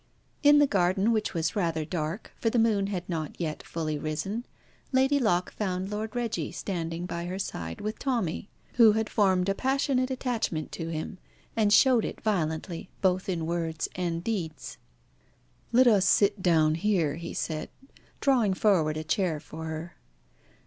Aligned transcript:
In 0.41 0.57
the 0.57 0.65
garden, 0.65 1.11
which 1.11 1.35
was 1.35 1.55
rather 1.55 1.85
dark, 1.85 2.31
for 2.35 2.49
the 2.49 2.57
moon 2.57 2.87
had 2.87 3.07
not 3.07 3.39
yet 3.39 3.61
fully 3.61 3.99
risen, 3.99 4.47
Lady 4.91 5.19
Locke 5.19 5.51
found 5.53 5.91
Lord 5.91 6.15
Reggie 6.15 6.51
standing 6.51 7.05
by 7.05 7.25
her 7.25 7.37
side 7.37 7.81
with 7.81 7.99
Tommy, 7.99 8.49
who 8.77 8.93
had 8.93 9.11
formed 9.11 9.47
a 9.47 9.53
passionate 9.53 10.09
attachment 10.09 10.71
to 10.71 10.87
him, 10.89 11.19
and 11.55 11.71
showed 11.71 12.03
it 12.03 12.19
violently 12.19 12.89
both 13.01 13.29
in 13.29 13.45
words 13.45 13.87
and 13.95 14.23
deeds. 14.23 14.79
"Let 15.71 15.85
us 15.85 16.07
sit 16.07 16.41
down 16.41 16.73
here," 16.73 17.17
he 17.17 17.35
said, 17.35 17.69
drawing 18.21 18.55
forward 18.55 18.97
a 18.97 19.03
chair 19.03 19.39
for 19.39 19.65
her. 19.65 19.97